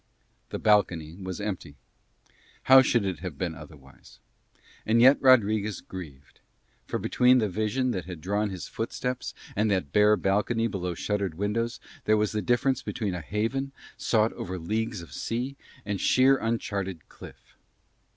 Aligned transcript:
The 0.49 0.57
balcony 0.57 1.13
was 1.15 1.39
empty. 1.39 1.75
How 2.63 2.81
should 2.81 3.05
it 3.05 3.19
have 3.19 3.37
been 3.37 3.53
otherwise? 3.53 4.17
And 4.83 4.99
yet 4.99 5.21
Rodriguez 5.21 5.79
grieved. 5.79 6.39
For 6.87 6.97
between 6.97 7.37
the 7.37 7.47
vision 7.47 7.91
that 7.91 8.05
had 8.05 8.19
drawn 8.19 8.49
his 8.49 8.67
footsteps 8.67 9.35
and 9.55 9.69
that 9.69 9.93
bare 9.93 10.17
balcony 10.17 10.65
below 10.65 10.95
shuttered 10.95 11.35
windows 11.35 11.79
was 12.07 12.31
the 12.31 12.41
difference 12.41 12.81
between 12.81 13.13
a 13.13 13.21
haven, 13.21 13.73
sought 13.95 14.33
over 14.33 14.57
leagues 14.57 15.03
of 15.03 15.13
sea, 15.13 15.55
and 15.85 16.01
sheer, 16.01 16.35
uncharted 16.37 17.07
cliff. 17.07 17.55